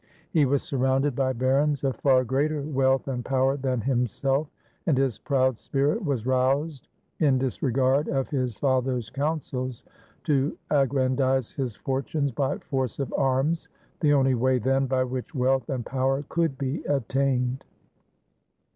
[0.31, 4.47] He was surrounded by barons of far greater wealth and power than himself,
[4.87, 6.87] and his proud spirit was roused,
[7.19, 9.83] in disre gard of his father's counsels,
[10.23, 13.69] to aggrandize his fortunes by force of arms,
[13.99, 17.63] the only way then by which wealth and power could be attained.